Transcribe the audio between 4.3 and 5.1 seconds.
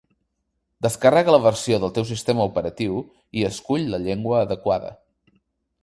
adequada.